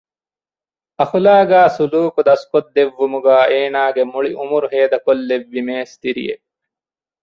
އަޚުލާޤާ 0.97 1.59
ސުލޫކު 1.75 2.21
ދަސްކޮށްދެއްވުމުގައި 2.27 3.47
އޭނާގެ 3.51 4.03
މުޅި 4.11 4.31
އުމުރު 4.39 4.67
ހޭދަކޮށްލެއްވި 4.73 5.61
މޭސްތިރިއެއް 5.67 6.45